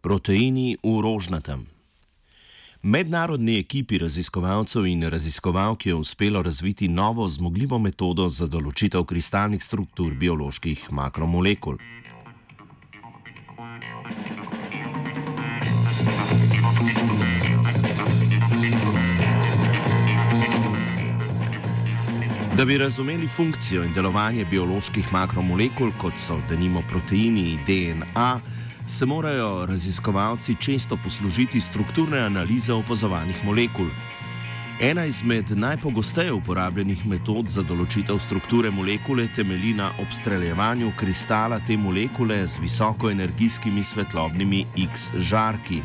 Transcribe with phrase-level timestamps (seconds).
[0.00, 1.66] Proteini v rožnatem.
[2.82, 10.14] Mednarodni ekipi raziskovalcev in raziskovalk je uspelo razviti novo zmogljivo metodo za določitev kristalnih struktur
[10.14, 11.76] bioloških makromolekul.
[22.56, 28.40] Da bi razumeli funkcijo in delovanje bioloških makromolekul, kot so denimo proteini in DNA,
[28.86, 33.90] se morajo raziskovalci često poslužiti strukturne analize opazovanih molekul.
[34.80, 42.46] Ena izmed najpogosteje uporabljenih metod za določitev strukture molekule temelji na obstreljevanju kristala te molekule
[42.46, 45.82] z visokoenergijskimi svetlobnimi X žarki.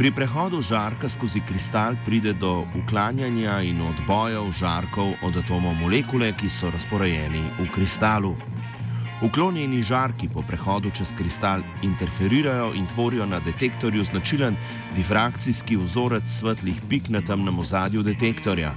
[0.00, 6.48] Pri prehodu žarka skozi kristal pride do uklanjanja in odbojev žarkov od atomov molekule, ki
[6.48, 8.32] so razporejeni v kristalu.
[9.20, 14.56] Uklonjeni žarki po prehodu čez kristal interferirajo in tvorijo na detektorju značilen
[14.96, 18.72] difrakcijski vzorec svetlih pik na temnem ozadju detektorja.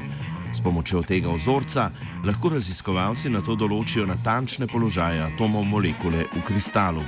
[0.52, 1.92] S pomočjo tega vzorca
[2.28, 7.08] lahko raziskovalci na to določijo natančne položaje atomov molekule v kristalu.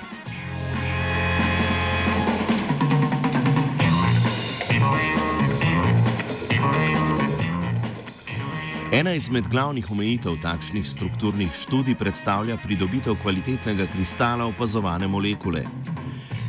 [8.91, 15.65] Ena izmed glavnih omejitev takšnih strukturnih študij predstavlja pridobitev kvalitetnega kristala opazovane molekule.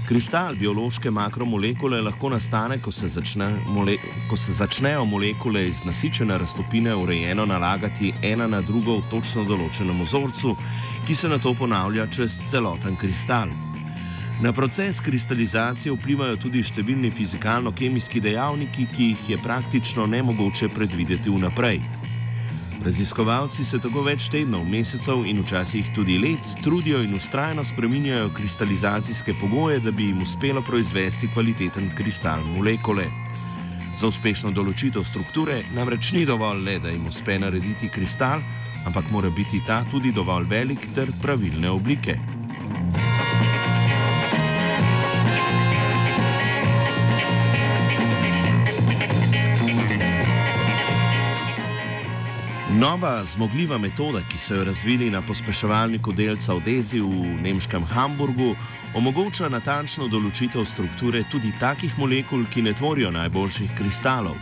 [0.09, 3.97] Kristal biološke makromolekule lahko nastane, ko se, začne mole
[4.31, 10.05] ko se začnejo molekule iz nasičene raztopine urejeno nalagati ena na drugo v točno določenem
[10.05, 10.57] vzorcu,
[11.09, 13.49] ki se na to ponavlja čez celoten kristal.
[14.41, 22.06] Na proces kristalizacije vplivajo tudi številni fizikalno-kemijski dejavniki, ki jih je praktično nemogoče predvideti vnaprej.
[22.87, 29.35] Raziskovalci se tako več tednov, mesecev in včasih tudi let trudijo in ustrajno spreminjajo kristalizacijske
[29.41, 33.09] pogoje, da bi jim uspelo proizvesti kvaliteten kristal molekule.
[33.99, 38.47] Za uspešno določitev strukture namreč ni dovolj le, da jim uspe narediti kristal,
[38.87, 42.36] ampak mora biti ta tudi dovolj velik ter pravilne oblike.
[52.71, 58.57] Nova zmogljiva metoda, ki so jo razvili na pospeševalniku delca Odezi v nemškem Hamburgu,
[58.95, 64.35] omogoča natančno določitev strukture tudi takih molekul, ki ne tvorijo najboljših kristalov.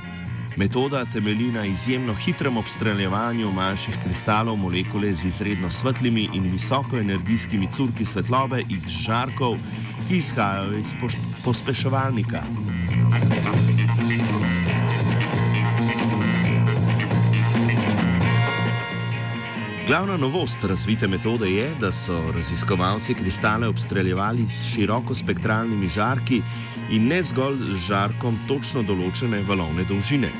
[0.56, 8.08] Metoda temelji na izjemno hitrem obstreljevanju manjših kristalov molekule z izredno svetlimi in visokoenergijskimi curki
[8.08, 9.58] svetlobe in žarkov,
[10.08, 10.96] ki izhajajo iz
[11.44, 12.44] pospeševalnika.
[19.94, 26.42] Glavna novost razvite metode je, da so raziskovalci kristale obstreljevali s širokospektralnimi žarki
[26.90, 30.32] in ne zgolj z žarkom točno določene valovne dolžine.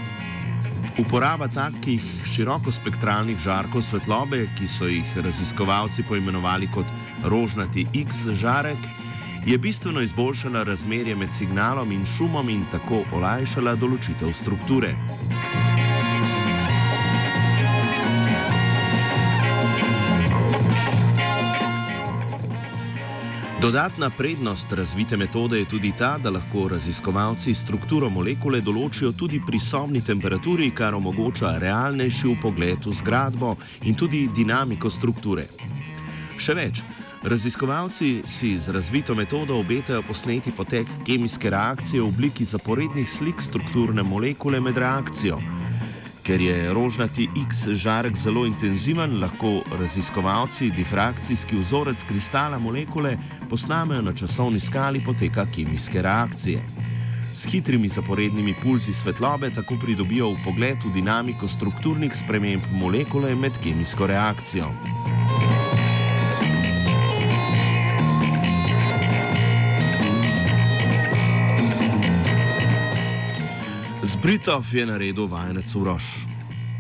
[0.99, 6.91] Uporaba takih širokospektralnih žarkov svetlobe, ki so jih raziskovalci poimenovali kot
[7.23, 8.91] rožnati X žarek,
[9.47, 14.97] je bistveno izboljšala razmerje med signalom in šumom in tako olajšala določitev strukture.
[23.65, 29.59] Dodatna prednost razvite metode je tudi ta, da lahko raziskovalci strukturo molekule določijo tudi pri
[29.59, 35.47] sobni temperaturi, kar omogoča realnejši pogled v zgradbo in tudi dinamiko strukture.
[36.37, 36.83] Še več,
[37.23, 44.03] raziskovalci si z razvito metodo obetajo posneti potek kemijske reakcije v obliki zaporednih slik strukturne
[44.03, 45.41] molekule med reakcijo.
[46.25, 53.19] Ker je rožnati X žarek zelo intenziven, lahko raziskovalci difrakcijski vzorec kristala molekule
[53.51, 56.63] posnamejo na časovni skali poteka kemijske reakcije.
[57.35, 64.07] S hitrimi zaporednimi pulzi svetlobe tako pridobijo pogled v dinamiko strukturnih sprememb molekule med kemijsko
[64.07, 64.73] reakcijo.
[74.25, 76.34] Britov je naredil vajenec Uroš.